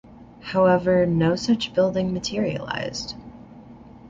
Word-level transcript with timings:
However, 0.41 1.05
no 1.05 1.35
such 1.35 1.75
building 1.75 2.11
materialised. 2.11 3.13